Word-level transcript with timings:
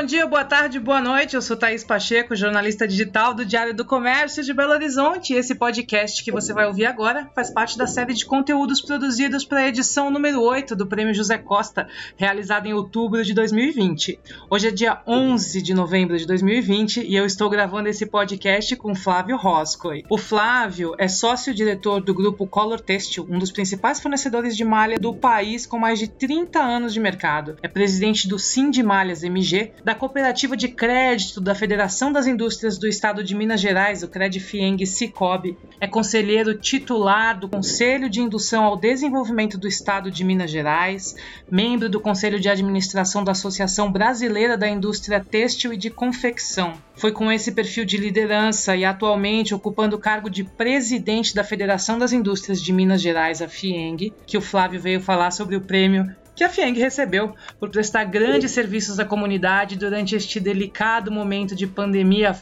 bom 0.00 0.06
dia, 0.06 0.26
boa 0.26 0.44
tarde, 0.46 0.80
boa 0.80 0.98
noite. 0.98 1.36
Eu 1.36 1.42
sou 1.42 1.54
Thaís 1.54 1.84
Pacheco, 1.84 2.34
jornalista 2.34 2.88
digital 2.88 3.34
do 3.34 3.44
Diário 3.44 3.74
do 3.74 3.84
Comércio 3.84 4.42
de 4.42 4.54
Belo 4.54 4.72
Horizonte. 4.72 5.34
E 5.34 5.36
esse 5.36 5.54
podcast 5.54 6.24
que 6.24 6.32
você 6.32 6.54
vai 6.54 6.64
ouvir 6.64 6.86
agora 6.86 7.28
faz 7.34 7.50
parte 7.50 7.76
da 7.76 7.86
série 7.86 8.14
de 8.14 8.24
conteúdos 8.24 8.80
produzidos 8.80 9.44
para 9.44 9.60
a 9.60 9.68
edição 9.68 10.10
número 10.10 10.40
8 10.40 10.74
do 10.74 10.86
Prêmio 10.86 11.12
José 11.12 11.36
Costa, 11.36 11.86
realizada 12.16 12.66
em 12.66 12.72
outubro 12.72 13.22
de 13.22 13.34
2020. 13.34 14.18
Hoje 14.48 14.68
é 14.68 14.70
dia 14.70 15.02
11 15.06 15.60
de 15.60 15.74
novembro 15.74 16.16
de 16.16 16.26
2020 16.26 17.02
e 17.02 17.14
eu 17.14 17.26
estou 17.26 17.50
gravando 17.50 17.90
esse 17.90 18.06
podcast 18.06 18.74
com 18.76 18.94
Flávio 18.94 19.36
Roscoe. 19.36 20.06
O 20.08 20.16
Flávio 20.16 20.94
é 20.96 21.08
sócio-diretor 21.08 22.00
do 22.00 22.14
grupo 22.14 22.46
Color 22.46 22.80
Têxtil, 22.80 23.26
um 23.28 23.38
dos 23.38 23.52
principais 23.52 24.00
fornecedores 24.00 24.56
de 24.56 24.64
malha 24.64 24.98
do 24.98 25.12
país 25.12 25.66
com 25.66 25.78
mais 25.78 25.98
de 25.98 26.08
30 26.08 26.58
anos 26.58 26.94
de 26.94 27.00
mercado. 27.00 27.58
É 27.62 27.68
presidente 27.68 28.26
do 28.26 28.38
Sim 28.38 28.70
de 28.70 28.82
Malhas 28.82 29.22
MG 29.22 29.74
da 29.90 29.94
Cooperativa 29.96 30.56
de 30.56 30.68
Crédito 30.68 31.40
da 31.40 31.52
Federação 31.52 32.12
das 32.12 32.28
Indústrias 32.28 32.78
do 32.78 32.86
Estado 32.86 33.24
de 33.24 33.34
Minas 33.34 33.60
Gerais, 33.60 34.04
o 34.04 34.08
Credfieng 34.08 34.86
Cicobi. 34.86 35.58
É 35.80 35.86
conselheiro 35.88 36.56
titular 36.56 37.36
do 37.36 37.48
Conselho 37.48 38.08
de 38.08 38.20
Indução 38.20 38.62
ao 38.62 38.76
Desenvolvimento 38.76 39.58
do 39.58 39.66
Estado 39.66 40.08
de 40.08 40.22
Minas 40.22 40.48
Gerais, 40.48 41.16
membro 41.50 41.88
do 41.88 41.98
Conselho 41.98 42.38
de 42.38 42.48
Administração 42.48 43.24
da 43.24 43.32
Associação 43.32 43.90
Brasileira 43.90 44.56
da 44.56 44.68
Indústria 44.68 45.18
Têxtil 45.18 45.72
e 45.72 45.76
de 45.76 45.90
Confecção. 45.90 46.74
Foi 46.94 47.10
com 47.10 47.32
esse 47.32 47.50
perfil 47.50 47.84
de 47.84 47.96
liderança 47.96 48.76
e 48.76 48.84
atualmente 48.84 49.56
ocupando 49.56 49.96
o 49.96 50.00
cargo 50.00 50.30
de 50.30 50.44
presidente 50.44 51.34
da 51.34 51.42
Federação 51.42 51.98
das 51.98 52.12
Indústrias 52.12 52.62
de 52.62 52.72
Minas 52.72 53.02
Gerais, 53.02 53.42
a 53.42 53.48
FIENG, 53.48 54.12
que 54.24 54.38
o 54.38 54.40
Flávio 54.40 54.80
veio 54.80 55.00
falar 55.00 55.32
sobre 55.32 55.56
o 55.56 55.60
prêmio 55.60 56.14
que 56.40 56.44
a 56.44 56.48
FIENG 56.48 56.80
recebeu 56.80 57.34
por 57.58 57.68
prestar 57.68 58.04
grandes 58.04 58.52
serviços 58.52 58.98
à 58.98 59.04
comunidade 59.04 59.76
durante 59.76 60.16
este 60.16 60.40
delicado 60.40 61.12
momento 61.12 61.54
de 61.54 61.66
pandemia. 61.66 62.32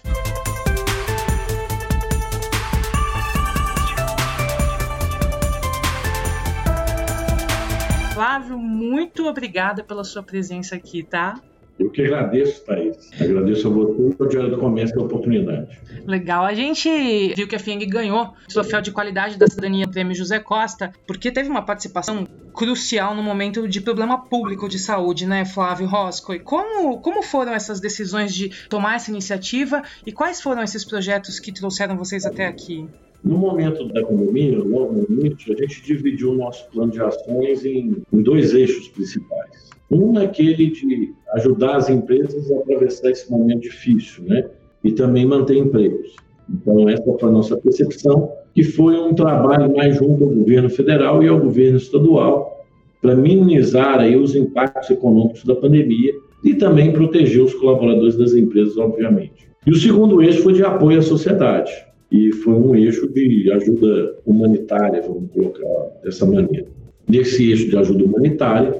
Flávio, 8.14 8.56
muito 8.56 9.26
obrigada 9.26 9.82
pela 9.82 10.04
sua 10.04 10.22
presença 10.22 10.76
aqui, 10.76 11.02
tá? 11.02 11.40
Eu 11.78 11.90
que 11.90 12.02
agradeço, 12.02 12.64
Thaís. 12.64 13.10
Agradeço 13.20 13.68
a 13.68 13.70
você 13.70 14.02
e 14.02 14.16
ao 14.18 14.28
Diário 14.28 14.50
do 14.50 14.58
Comércio 14.58 15.00
a 15.00 15.04
oportunidade. 15.04 15.78
Legal. 16.06 16.44
A 16.44 16.52
gente 16.52 16.88
viu 17.34 17.46
que 17.46 17.54
a 17.54 17.58
FIENG 17.58 17.86
ganhou 17.86 18.22
o 18.22 18.52
troféu 18.52 18.80
de 18.80 18.90
qualidade 18.90 19.38
da 19.38 19.46
cidadania 19.46 19.86
Prêmio 19.86 20.14
José 20.14 20.40
Costa, 20.40 20.92
porque 21.06 21.30
teve 21.30 21.48
uma 21.48 21.62
participação 21.62 22.26
crucial 22.52 23.14
no 23.14 23.22
momento 23.22 23.68
de 23.68 23.80
problema 23.80 24.24
público 24.24 24.68
de 24.68 24.78
saúde, 24.78 25.24
né, 25.26 25.44
Flávio 25.44 25.86
Roscoe? 25.86 26.40
Como, 26.40 26.98
como 26.98 27.22
foram 27.22 27.54
essas 27.54 27.78
decisões 27.78 28.34
de 28.34 28.50
tomar 28.68 28.96
essa 28.96 29.10
iniciativa 29.12 29.82
e 30.04 30.10
quais 30.10 30.40
foram 30.40 30.62
esses 30.62 30.84
projetos 30.84 31.38
que 31.38 31.52
trouxeram 31.52 31.96
vocês 31.96 32.26
até 32.26 32.46
aqui? 32.46 32.88
No 33.22 33.36
momento 33.36 33.86
da 33.88 34.02
pandemia, 34.04 34.58
logo 34.58 34.92
no 34.92 35.20
início, 35.22 35.52
a 35.52 35.56
gente 35.56 35.82
dividiu 35.82 36.32
o 36.32 36.34
nosso 36.34 36.68
plano 36.70 36.92
de 36.92 37.00
ações 37.00 37.64
em, 37.64 38.02
em 38.12 38.22
dois 38.22 38.54
eixos 38.54 38.88
principais. 38.88 39.57
Um 39.90 40.18
é 40.18 40.24
aquele 40.24 40.70
de 40.70 41.14
ajudar 41.34 41.76
as 41.76 41.88
empresas 41.88 42.50
a 42.52 42.58
atravessar 42.58 43.10
esse 43.10 43.30
momento 43.30 43.62
difícil, 43.62 44.24
né? 44.24 44.44
E 44.84 44.92
também 44.92 45.26
manter 45.26 45.56
empregos. 45.56 46.14
Então, 46.50 46.88
essa 46.88 47.02
foi 47.02 47.28
a 47.28 47.32
nossa 47.32 47.56
percepção, 47.56 48.30
que 48.54 48.62
foi 48.62 48.96
um 48.96 49.14
trabalho 49.14 49.74
mais 49.74 49.96
junto 49.96 50.24
ao 50.24 50.30
governo 50.30 50.70
federal 50.70 51.22
e 51.22 51.28
ao 51.28 51.38
governo 51.38 51.76
estadual 51.76 52.64
para 53.00 53.14
minimizar 53.14 54.00
aí 54.00 54.16
os 54.16 54.34
impactos 54.34 54.90
econômicos 54.90 55.44
da 55.44 55.54
pandemia 55.54 56.12
e 56.44 56.54
também 56.54 56.92
proteger 56.92 57.42
os 57.42 57.54
colaboradores 57.54 58.16
das 58.16 58.34
empresas, 58.34 58.76
obviamente. 58.76 59.48
E 59.66 59.70
o 59.70 59.76
segundo 59.76 60.22
eixo 60.22 60.42
foi 60.42 60.54
de 60.54 60.64
apoio 60.64 60.98
à 60.98 61.02
sociedade, 61.02 61.70
e 62.10 62.32
foi 62.32 62.54
um 62.54 62.74
eixo 62.74 63.08
de 63.08 63.50
ajuda 63.52 64.16
humanitária, 64.24 65.02
vamos 65.02 65.30
colocar 65.30 66.00
dessa 66.02 66.24
maneira. 66.24 66.66
Nesse 67.06 67.50
eixo 67.50 67.68
de 67.68 67.76
ajuda 67.76 68.04
humanitária, 68.04 68.74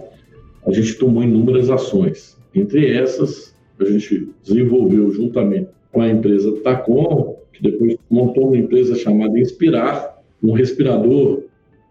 a 0.66 0.72
gente 0.72 0.94
tomou 0.94 1.22
inúmeras 1.22 1.70
ações. 1.70 2.36
Entre 2.54 2.92
essas, 2.92 3.54
a 3.80 3.84
gente 3.84 4.28
desenvolveu 4.42 5.10
juntamente 5.10 5.68
com 5.92 6.00
a 6.00 6.08
empresa 6.08 6.52
Tacom, 6.62 7.36
que 7.52 7.62
depois 7.62 7.96
montou 8.10 8.48
uma 8.48 8.56
empresa 8.56 8.94
chamada 8.94 9.38
Inspirar, 9.38 10.18
um 10.42 10.52
respirador 10.52 11.42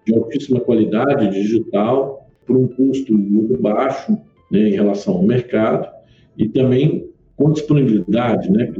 de 0.05 0.15
altíssima 0.15 0.59
qualidade 0.59 1.29
digital 1.29 2.29
por 2.45 2.55
um 2.55 2.67
custo 2.67 3.13
muito 3.13 3.61
baixo 3.61 4.17
né, 4.51 4.69
em 4.69 4.71
relação 4.71 5.15
ao 5.15 5.23
mercado 5.23 5.89
e 6.37 6.47
também 6.47 7.07
com 7.35 7.51
disponibilidade, 7.51 8.51
né? 8.51 8.73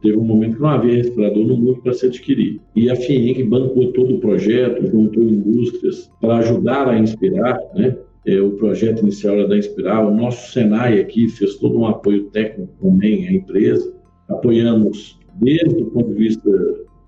Teve 0.00 0.16
um 0.16 0.24
momento 0.24 0.56
que 0.56 0.62
não 0.62 0.70
havia 0.70 0.94
respirador 0.94 1.46
no 1.46 1.56
mundo 1.56 1.82
para 1.82 1.92
se 1.92 2.06
adquirir. 2.06 2.58
E 2.74 2.90
a 2.90 2.96
FIENG 2.96 3.42
bancou 3.44 3.92
todo 3.92 4.14
o 4.14 4.18
projeto, 4.18 4.86
juntou 4.86 5.22
indústrias 5.22 6.10
para 6.18 6.38
ajudar 6.38 6.88
a 6.88 6.98
inspirar, 6.98 7.60
né? 7.74 7.96
É, 8.26 8.40
o 8.40 8.50
projeto 8.52 9.00
inicial 9.00 9.36
era 9.36 9.48
da 9.48 9.56
Inspiral. 9.56 10.10
O 10.10 10.14
nosso 10.14 10.52
Senai 10.52 11.00
aqui 11.00 11.28
fez 11.28 11.56
todo 11.56 11.78
um 11.78 11.86
apoio 11.86 12.24
técnico 12.30 12.72
também 12.80 13.26
à 13.26 13.32
empresa. 13.32 13.92
Apoiamos 14.28 15.18
desde 15.34 15.82
o 15.82 15.86
ponto 15.86 16.08
de 16.12 16.14
vista 16.14 16.50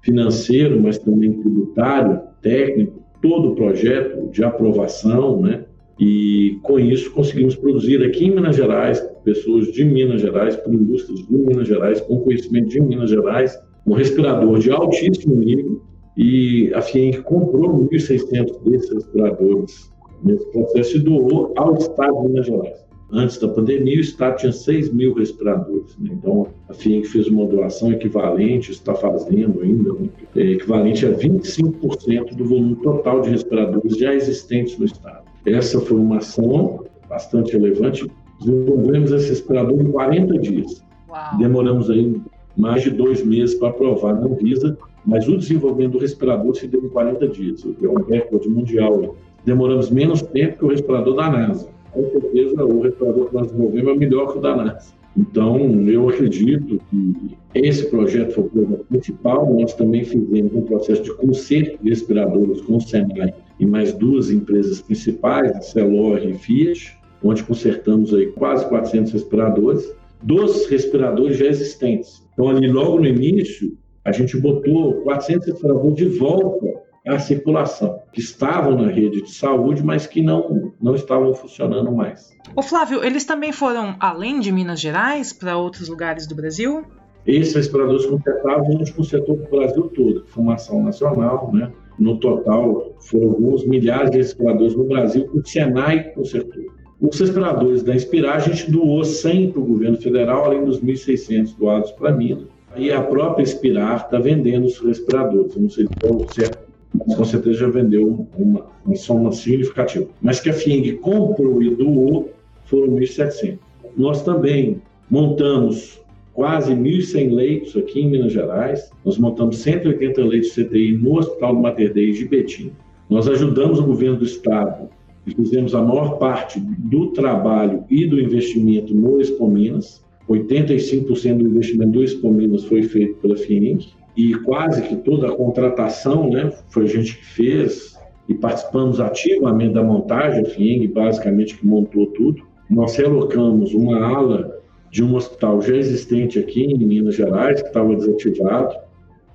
financeiro, 0.02 0.80
mas 0.80 0.98
também 0.98 1.32
tributário, 1.40 2.20
técnico, 2.40 3.02
todo 3.20 3.50
o 3.50 3.54
projeto 3.54 4.30
de 4.30 4.42
aprovação, 4.42 5.42
né? 5.42 5.64
E 5.98 6.58
com 6.62 6.80
isso 6.80 7.12
conseguimos 7.12 7.54
produzir 7.54 8.02
aqui 8.02 8.24
em 8.24 8.34
Minas 8.34 8.56
Gerais, 8.56 9.06
pessoas 9.22 9.70
de 9.70 9.84
Minas 9.84 10.22
Gerais, 10.22 10.56
por 10.56 10.72
indústrias 10.72 11.26
de 11.26 11.32
Minas 11.34 11.68
Gerais, 11.68 12.00
com 12.00 12.20
conhecimento 12.20 12.68
de 12.68 12.80
Minas 12.80 13.10
Gerais, 13.10 13.58
um 13.86 13.92
respirador 13.92 14.58
de 14.58 14.70
altíssimo 14.70 15.34
nível. 15.34 15.82
E 16.16 16.72
a 16.74 16.80
FIENC 16.80 17.20
comprou 17.22 17.86
1.600 17.88 18.62
desses 18.64 18.90
respiradores 18.90 19.90
nesse 20.22 20.44
processo 20.50 20.96
e 20.96 21.00
doou 21.00 21.52
ao 21.56 21.76
Estado 21.76 22.22
de 22.22 22.28
Minas 22.28 22.46
Gerais. 22.46 22.90
Antes 23.12 23.38
da 23.38 23.48
pandemia, 23.48 23.96
o 23.96 24.00
Estado 24.00 24.36
tinha 24.36 24.52
6 24.52 24.92
mil 24.92 25.12
respiradores. 25.14 25.96
Né? 25.98 26.10
Então, 26.12 26.46
a 26.68 26.74
FIENC 26.74 27.06
fez 27.08 27.26
uma 27.26 27.44
doação 27.44 27.92
equivalente, 27.92 28.70
está 28.70 28.94
fazendo 28.94 29.62
ainda, 29.62 29.92
né? 29.94 30.08
é 30.36 30.42
equivalente 30.52 31.04
a 31.04 31.12
25% 31.12 32.36
do 32.36 32.44
volume 32.44 32.76
total 32.76 33.20
de 33.20 33.30
respiradores 33.30 33.96
já 33.96 34.14
existentes 34.14 34.78
no 34.78 34.84
Estado. 34.84 35.24
Essa 35.44 35.80
foi 35.80 35.98
uma 35.98 36.18
ação 36.18 36.84
bastante 37.08 37.52
relevante. 37.52 38.08
Desenvolvemos 38.38 39.10
esse 39.10 39.30
respirador 39.30 39.80
em 39.80 39.90
40 39.90 40.38
dias. 40.38 40.84
Uau. 41.08 41.38
Demoramos 41.38 41.90
aí 41.90 42.20
mais 42.56 42.82
de 42.82 42.90
dois 42.90 43.24
meses 43.24 43.56
para 43.56 43.70
aprovar 43.70 44.14
na 44.14 44.26
Anvisa, 44.26 44.78
mas 45.04 45.26
o 45.26 45.36
desenvolvimento 45.36 45.92
do 45.92 45.98
respirador 45.98 46.54
se 46.54 46.68
deu 46.68 46.84
em 46.84 46.88
40 46.88 47.26
dias. 47.28 47.66
É 47.82 47.88
um 47.88 48.04
recorde 48.04 48.48
mundial 48.48 49.16
demoramos 49.44 49.90
menos 49.90 50.22
tempo 50.22 50.58
que 50.58 50.64
o 50.64 50.68
respirador 50.68 51.16
da 51.16 51.30
NASA. 51.30 51.68
Com 51.92 52.08
certeza, 52.10 52.64
o 52.64 52.80
respirador 52.80 53.28
que 53.28 53.34
nós 53.34 53.46
desenvolvemos 53.48 53.92
é 53.92 53.96
melhor 53.96 54.32
que 54.32 54.38
o 54.38 54.40
da 54.40 54.56
NASA. 54.56 55.00
Então, 55.16 55.58
eu 55.88 56.08
acredito 56.08 56.80
que 56.88 57.36
esse 57.54 57.90
projeto 57.90 58.34
foi 58.34 58.44
o 58.44 58.84
principal. 58.88 59.52
Nós 59.54 59.74
também 59.74 60.04
fizemos 60.04 60.54
um 60.54 60.62
processo 60.62 61.02
de 61.02 61.12
conserto 61.14 61.82
de 61.82 61.90
respiradores 61.90 62.60
com 62.62 62.76
o 62.76 62.80
Senai 62.80 63.34
e 63.58 63.66
mais 63.66 63.92
duas 63.92 64.30
empresas 64.30 64.80
principais, 64.80 65.50
a 65.52 65.60
Celor 65.60 66.24
e 66.24 66.32
Fiat, 66.34 66.96
onde 67.22 67.42
consertamos 67.42 68.14
aí 68.14 68.26
quase 68.32 68.66
400 68.68 69.12
respiradores, 69.12 69.92
dos 70.22 70.66
respiradores 70.66 71.36
já 71.36 71.46
existentes. 71.46 72.22
Então, 72.32 72.48
ali 72.48 72.68
logo 72.68 73.00
no 73.00 73.06
início, 73.06 73.76
a 74.04 74.12
gente 74.12 74.38
botou 74.38 74.94
400 75.02 75.48
respiradores 75.48 75.96
de 75.96 76.04
volta 76.06 76.66
a 77.06 77.18
circulação, 77.18 78.02
que 78.12 78.20
estavam 78.20 78.76
na 78.76 78.88
rede 78.88 79.22
de 79.22 79.32
saúde, 79.32 79.82
mas 79.82 80.06
que 80.06 80.20
não, 80.20 80.72
não 80.80 80.94
estavam 80.94 81.32
funcionando 81.34 81.90
mais. 81.90 82.36
O 82.54 82.62
Flávio, 82.62 83.02
eles 83.02 83.24
também 83.24 83.52
foram 83.52 83.96
além 83.98 84.40
de 84.40 84.52
Minas 84.52 84.80
Gerais 84.80 85.32
para 85.32 85.56
outros 85.56 85.88
lugares 85.88 86.26
do 86.26 86.34
Brasil? 86.34 86.84
Esses 87.26 87.54
respiradores 87.54 88.06
consertavam 88.06 88.72
junto 88.72 88.94
com 88.94 89.02
o 89.02 89.04
setor 89.04 89.36
do 89.36 89.50
Brasil 89.50 89.82
todo, 89.94 90.26
formação 90.26 90.82
nacional, 90.82 91.50
né? 91.52 91.70
No 91.98 92.18
total, 92.18 92.94
foram 92.98 93.28
alguns 93.28 93.66
milhares 93.66 94.10
de 94.10 94.18
respiradores 94.18 94.74
no 94.74 94.84
Brasil 94.84 95.28
que 95.28 95.38
o 95.38 95.46
Senai 95.46 96.04
consertou. 96.12 96.64
Os 97.00 97.18
respiradores 97.18 97.82
da 97.82 97.94
Inspirar, 97.94 98.36
a 98.36 98.38
gente 98.40 98.70
doou 98.70 99.04
100 99.04 99.52
para 99.52 99.60
o 99.60 99.64
governo 99.64 99.96
federal, 99.96 100.44
além 100.44 100.64
dos 100.64 100.80
1.600 100.80 101.56
doados 101.56 101.90
para 101.92 102.12
Minas. 102.12 102.44
E 102.76 102.90
a 102.90 103.02
própria 103.02 103.42
Inspirar 103.42 103.96
está 103.96 104.18
vendendo 104.18 104.66
os 104.66 104.78
respiradores. 104.78 105.54
Eu 105.56 105.62
não 105.62 105.70
sei 105.70 105.86
se 105.86 106.44
é 106.44 106.50
mas 106.94 107.16
com 107.16 107.24
certeza 107.24 107.58
já 107.60 107.68
vendeu 107.68 108.26
uma, 108.36 108.66
uma 108.84 108.96
soma 108.96 109.32
significativa. 109.32 110.06
Mas 110.20 110.40
que 110.40 110.50
a 110.50 110.52
FIENG 110.52 110.94
comprou 110.98 111.62
e 111.62 111.74
doou 111.74 112.30
foram 112.64 112.94
1.700. 112.94 113.58
Nós 113.96 114.22
também 114.22 114.80
montamos 115.10 116.00
quase 116.32 116.72
1.100 116.72 117.34
leitos 117.34 117.76
aqui 117.76 118.00
em 118.00 118.10
Minas 118.10 118.32
Gerais. 118.32 118.90
Nós 119.04 119.18
montamos 119.18 119.58
180 119.58 120.22
leitos 120.24 120.54
de 120.54 120.64
CTI 120.64 120.92
no 120.92 121.18
Hospital 121.18 121.54
do 121.54 121.60
Mater 121.60 121.92
Dei 121.92 122.12
de 122.12 122.24
Betim. 122.26 122.72
Nós 123.08 123.28
ajudamos 123.28 123.78
o 123.78 123.84
governo 123.84 124.18
do 124.18 124.24
Estado 124.24 124.88
e 125.26 125.34
fizemos 125.34 125.74
a 125.74 125.82
maior 125.82 126.18
parte 126.18 126.60
do 126.60 127.08
trabalho 127.08 127.84
e 127.90 128.06
do 128.06 128.20
investimento 128.20 128.94
no 128.94 129.20
Expo 129.20 129.48
Minas, 129.48 130.02
85% 130.28 131.38
do 131.38 131.48
investimento 131.48 131.92
do 131.92 132.04
Expo 132.04 132.30
Minas 132.30 132.64
foi 132.64 132.82
feito 132.82 133.16
pela 133.16 133.36
FIENG 133.36 133.88
e 134.20 134.34
quase 134.40 134.82
que 134.82 134.96
toda 134.96 135.28
a 135.28 135.34
contratação 135.34 136.28
né, 136.28 136.52
foi 136.68 136.84
a 136.84 136.88
gente 136.88 137.16
que 137.16 137.24
fez 137.24 137.98
e 138.28 138.34
participamos 138.34 139.00
ativamente 139.00 139.72
da 139.72 139.82
montagem, 139.82 140.42
a 140.42 140.44
FIENG 140.44 140.88
basicamente 140.88 141.56
que 141.56 141.66
montou 141.66 142.06
tudo. 142.08 142.42
Nós 142.68 142.94
relocamos 142.96 143.72
uma 143.72 143.98
ala 143.98 144.60
de 144.90 145.02
um 145.02 145.14
hospital 145.14 145.62
já 145.62 145.74
existente 145.74 146.38
aqui 146.38 146.64
em 146.64 146.76
Minas 146.76 147.14
Gerais, 147.14 147.62
que 147.62 147.68
estava 147.68 147.96
desativado, 147.96 148.76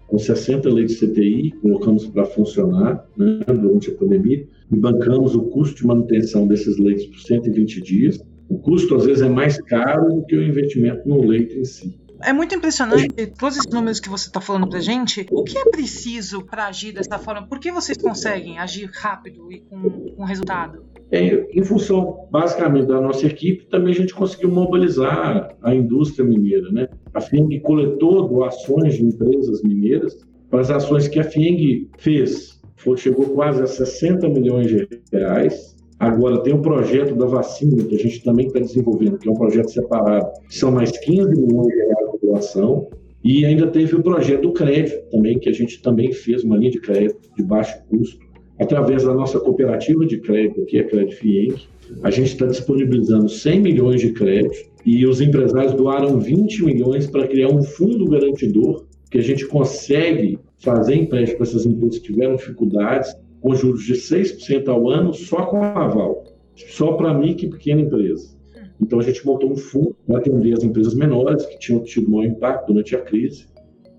com 0.07 0.19
60 0.19 0.69
leitos 0.69 0.99
CTI, 0.99 1.51
colocamos 1.63 2.05
para 2.05 2.25
funcionar 2.25 3.03
né, 3.17 3.39
durante 3.47 3.89
a 3.89 3.95
pandemia, 3.95 4.45
e 4.71 4.75
bancamos 4.75 5.33
o 5.35 5.41
custo 5.45 5.81
de 5.81 5.87
manutenção 5.87 6.47
desses 6.47 6.77
leitos 6.77 7.07
por 7.07 7.19
120 7.19 7.81
dias. 7.81 8.23
O 8.47 8.59
custo, 8.59 8.95
às 8.95 9.05
vezes, 9.05 9.23
é 9.23 9.29
mais 9.29 9.59
caro 9.63 10.13
do 10.13 10.25
que 10.25 10.35
o 10.35 10.43
investimento 10.43 11.09
no 11.09 11.25
leito 11.25 11.57
em 11.57 11.65
si. 11.65 12.04
É 12.23 12.33
muito 12.33 12.55
impressionante 12.55 13.27
todos 13.37 13.57
esses 13.57 13.71
números 13.71 13.99
que 13.99 14.09
você 14.09 14.27
está 14.27 14.39
falando 14.41 14.69
para 14.69 14.79
gente. 14.79 15.25
O 15.31 15.43
que 15.43 15.57
é 15.57 15.65
preciso 15.65 16.43
para 16.45 16.67
agir 16.67 16.91
dessa 16.91 17.17
forma? 17.19 17.47
Por 17.47 17.59
que 17.59 17.71
vocês 17.71 17.97
conseguem 17.97 18.57
agir 18.57 18.89
rápido 18.93 19.51
e 19.51 19.59
com, 19.61 20.13
com 20.15 20.23
resultado? 20.23 20.83
É, 21.11 21.47
em 21.53 21.63
função, 21.63 22.27
basicamente, 22.31 22.87
da 22.87 22.99
nossa 22.99 23.25
equipe, 23.27 23.67
também 23.67 23.93
a 23.93 23.95
gente 23.95 24.13
conseguiu 24.13 24.49
mobilizar 24.49 25.55
a 25.61 25.75
indústria 25.75 26.25
mineira. 26.25 26.71
Né? 26.71 26.87
A 27.13 27.21
FIENG 27.21 27.59
coletou 27.61 28.27
doações 28.27 28.95
de 28.95 29.05
empresas 29.05 29.61
mineiras 29.61 30.17
para 30.49 30.61
as 30.61 30.71
ações 30.71 31.07
que 31.07 31.19
a 31.19 31.23
FIENG 31.23 31.89
fez. 31.97 32.59
Foi, 32.75 32.97
chegou 32.97 33.25
quase 33.29 33.61
a 33.61 33.67
60 33.67 34.27
milhões 34.29 34.67
de 34.67 34.87
reais. 35.11 35.75
Agora 35.99 36.43
tem 36.43 36.53
o 36.53 36.61
projeto 36.61 37.15
da 37.15 37.25
vacina, 37.25 37.83
que 37.83 37.95
a 37.95 37.99
gente 37.99 38.21
também 38.23 38.47
está 38.47 38.59
desenvolvendo, 38.59 39.17
que 39.17 39.29
é 39.29 39.31
um 39.31 39.35
projeto 39.35 39.71
separado. 39.71 40.27
São 40.49 40.71
mais 40.71 40.91
15 40.91 41.29
milhões 41.29 41.67
de 41.67 41.75
reais 41.75 42.04
doação. 42.35 42.89
E 43.23 43.43
ainda 43.43 43.67
teve 43.67 43.95
o 43.95 44.03
projeto 44.03 44.43
do 44.43 44.53
crédito 44.53 45.09
também, 45.09 45.39
que 45.39 45.49
a 45.49 45.53
gente 45.53 45.81
também 45.81 46.11
fez 46.11 46.43
uma 46.43 46.57
linha 46.57 46.71
de 46.71 46.79
crédito 46.79 47.19
de 47.35 47.43
baixo 47.43 47.81
custo 47.89 48.25
através 48.59 49.03
da 49.03 49.13
nossa 49.13 49.39
cooperativa 49.39 50.05
de 50.05 50.19
crédito, 50.19 50.65
que 50.65 50.77
é 50.77 50.81
a 50.81 50.87
Crédito 50.87 51.17
Fienc, 51.17 51.67
a 52.03 52.09
gente 52.09 52.27
está 52.27 52.45
disponibilizando 52.45 53.29
100 53.29 53.61
milhões 53.61 54.01
de 54.01 54.11
crédito 54.13 54.55
e 54.85 55.05
os 55.05 55.21
empresários 55.21 55.73
doaram 55.73 56.19
20 56.19 56.63
milhões 56.63 57.07
para 57.07 57.27
criar 57.27 57.49
um 57.49 57.61
fundo 57.61 58.09
garantidor 58.09 58.85
que 59.11 59.17
a 59.17 59.21
gente 59.21 59.45
consegue 59.47 60.39
fazer 60.57 60.95
empréstimo 60.95 61.37
para 61.37 61.47
essas 61.47 61.65
empresas 61.65 61.99
que 61.99 62.11
tiveram 62.11 62.35
dificuldades 62.35 63.15
com 63.41 63.55
juros 63.55 63.83
de 63.83 63.93
6% 63.93 64.67
ao 64.67 64.89
ano 64.89 65.13
só 65.13 65.45
com 65.45 65.61
aval, 65.61 66.23
só 66.55 66.93
para 66.93 67.13
micro 67.13 67.45
e 67.45 67.49
pequena 67.49 67.81
empresa. 67.81 68.34
Então 68.81 68.99
a 68.99 69.03
gente 69.03 69.25
montou 69.25 69.51
um 69.51 69.57
fundo 69.57 69.95
para 70.05 70.19
atender 70.19 70.53
as 70.53 70.63
empresas 70.63 70.93
menores 70.93 71.45
que 71.45 71.57
tinham 71.59 71.83
tido 71.83 72.09
maior 72.11 72.25
impacto 72.25 72.67
durante 72.67 72.95
a 72.95 73.01
crise 73.01 73.45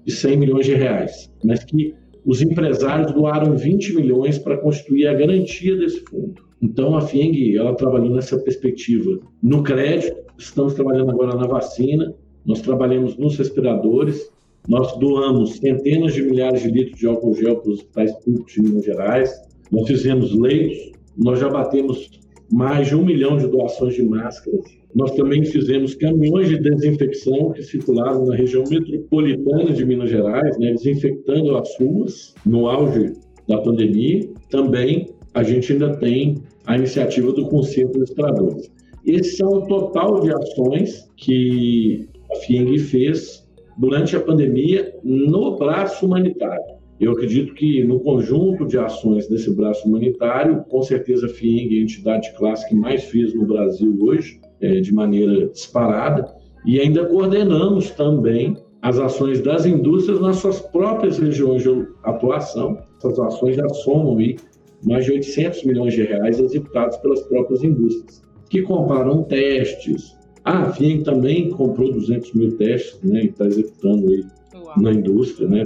de 0.04 0.12
100 0.12 0.36
milhões 0.36 0.66
de 0.66 0.74
reais, 0.74 1.32
mas 1.44 1.64
que 1.64 1.94
os 2.24 2.42
empresários 2.42 3.12
doaram 3.12 3.56
20 3.56 3.94
milhões 3.94 4.38
para 4.38 4.56
constituir 4.56 5.06
a 5.06 5.14
garantia 5.14 5.76
desse 5.76 6.00
fundo. 6.00 6.42
Então, 6.60 6.96
a 6.96 7.00
FIENG, 7.00 7.56
ela 7.56 7.74
trabalhou 7.74 8.10
nessa 8.10 8.38
perspectiva 8.38 9.20
no 9.42 9.62
crédito, 9.62 10.16
estamos 10.38 10.74
trabalhando 10.74 11.10
agora 11.10 11.36
na 11.36 11.46
vacina, 11.46 12.14
nós 12.44 12.60
trabalhamos 12.60 13.16
nos 13.16 13.36
respiradores, 13.36 14.30
nós 14.68 14.96
doamos 14.98 15.58
centenas 15.58 16.14
de 16.14 16.22
milhares 16.22 16.62
de 16.62 16.70
litros 16.70 16.98
de 16.98 17.06
álcool 17.06 17.34
gel 17.34 17.56
para 17.56 17.70
os 17.70 17.78
hospitais 17.78 18.12
públicos 18.24 18.52
de 18.52 18.62
Minas 18.62 18.84
Gerais, 18.84 19.42
nós 19.70 19.86
fizemos 19.86 20.34
leitos, 20.34 20.92
nós 21.16 21.38
já 21.38 21.48
batemos 21.48 22.10
mais 22.50 22.88
de 22.88 22.96
um 22.96 23.04
milhão 23.04 23.36
de 23.36 23.46
doações 23.48 23.94
de 23.94 24.02
máscaras, 24.02 24.64
nós 24.94 25.12
também 25.12 25.44
fizemos 25.44 25.94
caminhões 25.94 26.48
de 26.48 26.58
desinfecção 26.58 27.52
que 27.52 27.62
circularam 27.62 28.24
na 28.24 28.34
região 28.34 28.64
metropolitana 28.70 29.72
de 29.72 29.84
Minas 29.84 30.10
Gerais, 30.10 30.56
né, 30.58 30.72
desinfectando 30.72 31.56
as 31.56 31.68
ruas 31.78 32.34
no 32.46 32.68
auge 32.68 33.12
da 33.46 33.58
pandemia. 33.58 34.28
Também 34.50 35.08
a 35.34 35.42
gente 35.42 35.72
ainda 35.72 35.96
tem 35.96 36.38
a 36.66 36.76
iniciativa 36.76 37.32
do 37.32 37.46
Conselho 37.48 37.88
dos 37.88 38.08
Estradores. 38.08 38.70
Esses 39.04 39.36
são 39.36 39.48
o 39.48 39.66
total 39.66 40.20
de 40.20 40.32
ações 40.32 41.10
que 41.16 42.08
a 42.32 42.36
FIENG 42.36 42.78
fez 42.78 43.46
durante 43.78 44.16
a 44.16 44.20
pandemia 44.20 44.94
no 45.04 45.56
braço 45.56 46.06
humanitário. 46.06 46.76
Eu 46.98 47.12
acredito 47.12 47.54
que 47.54 47.84
no 47.84 48.00
conjunto 48.00 48.66
de 48.66 48.78
ações 48.78 49.28
desse 49.28 49.54
braço 49.54 49.86
humanitário, 49.86 50.64
com 50.68 50.82
certeza 50.82 51.26
a 51.26 51.28
FIENG 51.28 51.76
é 51.76 51.80
a 51.80 51.82
entidade 51.82 52.30
de 52.30 52.36
classe 52.36 52.66
que 52.68 52.74
mais 52.74 53.04
fez 53.04 53.34
no 53.34 53.44
Brasil 53.44 53.96
hoje, 54.00 54.40
é, 54.60 54.80
de 54.80 54.94
maneira 54.94 55.46
disparada, 55.48 56.34
e 56.64 56.80
ainda 56.80 57.04
coordenamos 57.04 57.90
também 57.90 58.56
as 58.80 58.98
ações 58.98 59.42
das 59.42 59.66
indústrias 59.66 60.20
nas 60.20 60.36
suas 60.36 60.60
próprias 60.60 61.18
regiões 61.18 61.62
de 61.62 61.86
atuação. 62.02 62.78
Essas 62.98 63.18
ações 63.18 63.56
já 63.56 63.68
somam 63.68 64.16
aí 64.18 64.36
mais 64.84 65.04
de 65.04 65.12
800 65.12 65.64
milhões 65.64 65.94
de 65.94 66.02
reais 66.02 66.38
executados 66.38 66.96
pelas 66.98 67.20
próprias 67.22 67.62
indústrias, 67.62 68.22
que 68.48 68.62
compraram 68.62 69.22
testes. 69.24 70.16
A 70.44 70.70
FIEM 70.72 71.02
também 71.02 71.50
comprou 71.50 71.92
200 71.92 72.32
mil 72.34 72.56
testes 72.56 73.02
né, 73.02 73.22
e 73.22 73.26
está 73.26 73.46
executando 73.46 74.08
aí 74.08 74.24
Uau. 74.54 74.80
na 74.80 74.92
indústria 74.92 75.48
né, 75.48 75.64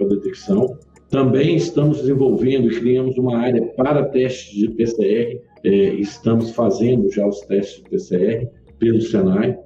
para 0.00 0.16
detecção. 0.16 0.78
Também 1.10 1.56
estamos 1.56 1.98
desenvolvendo 1.98 2.70
e 2.70 2.80
criamos 2.80 3.18
uma 3.18 3.36
área 3.36 3.62
para 3.76 4.04
testes 4.06 4.54
de 4.54 4.70
PCR, 4.70 5.40
é, 5.64 5.70
estamos 5.94 6.50
fazendo 6.52 7.10
já 7.10 7.26
os 7.26 7.40
testes 7.40 7.82
de 7.82 7.90
PCR 7.90 8.48
pelo 8.78 9.00
Senai. 9.02 9.58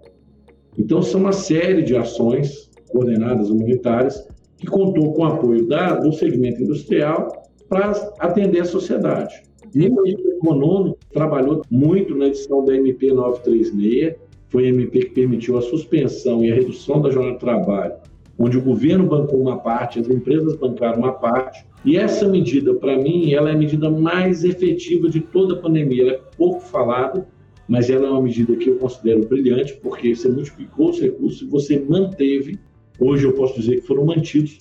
Então, 0.78 1.02
são 1.02 1.20
uma 1.20 1.32
série 1.32 1.82
de 1.82 1.94
ações 1.96 2.70
coordenadas 2.90 3.50
humanitárias 3.50 4.26
que 4.56 4.66
contou 4.66 5.12
com 5.12 5.22
o 5.22 5.26
apoio 5.26 5.66
da, 5.66 5.96
do 5.96 6.12
segmento 6.12 6.62
industrial 6.62 7.28
para 7.68 7.90
atender 8.18 8.60
a 8.60 8.64
sociedade. 8.64 9.42
E 9.74 9.88
o 9.88 10.06
econômico 10.06 10.98
trabalhou 11.12 11.62
muito 11.70 12.14
na 12.14 12.26
edição 12.26 12.64
da 12.64 12.74
MP 12.74 13.12
936, 13.12 14.14
foi 14.48 14.66
a 14.66 14.68
MP 14.68 15.00
que 15.00 15.10
permitiu 15.10 15.58
a 15.58 15.62
suspensão 15.62 16.44
e 16.44 16.50
a 16.50 16.54
redução 16.54 17.02
da 17.02 17.10
jornada 17.10 17.34
de 17.34 17.40
trabalho, 17.40 17.94
onde 18.38 18.58
o 18.58 18.62
governo 18.62 19.06
bancou 19.06 19.40
uma 19.40 19.58
parte, 19.58 20.00
as 20.00 20.08
empresas 20.08 20.56
bancaram 20.56 20.98
uma 20.98 21.12
parte, 21.12 21.64
e 21.84 21.96
essa 21.96 22.26
medida, 22.26 22.74
para 22.74 22.96
mim, 22.96 23.32
ela 23.32 23.50
é 23.50 23.52
a 23.52 23.58
medida 23.58 23.90
mais 23.90 24.42
efetiva 24.42 25.08
de 25.08 25.20
toda 25.20 25.54
a 25.54 25.58
pandemia. 25.58 26.02
Ela 26.02 26.12
é 26.12 26.20
pouco 26.36 26.60
falada, 26.60 27.28
mas 27.68 27.90
ela 27.90 28.06
é 28.06 28.10
uma 28.10 28.22
medida 28.22 28.56
que 28.56 28.70
eu 28.70 28.76
considero 28.76 29.26
brilhante, 29.26 29.78
porque 29.82 30.14
você 30.14 30.28
multiplicou 30.28 30.90
os 30.90 31.00
recursos 31.00 31.42
e 31.42 31.46
você 31.46 31.78
manteve, 31.78 32.58
hoje 32.98 33.26
eu 33.26 33.32
posso 33.32 33.60
dizer 33.60 33.80
que 33.80 33.86
foram 33.86 34.06
mantidos 34.06 34.58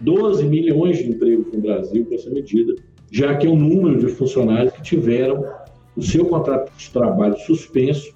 12 0.00 0.44
milhões 0.46 0.98
de 0.98 1.10
empregos 1.10 1.52
no 1.52 1.60
Brasil 1.60 2.06
com 2.06 2.14
essa 2.14 2.30
medida, 2.30 2.74
já 3.10 3.36
que 3.36 3.46
é 3.46 3.50
o 3.50 3.56
número 3.56 3.98
de 3.98 4.08
funcionários 4.08 4.72
que 4.72 4.82
tiveram 4.82 5.44
o 5.96 6.02
seu 6.02 6.24
contrato 6.26 6.72
de 6.76 6.90
trabalho 6.90 7.36
suspenso 7.38 8.12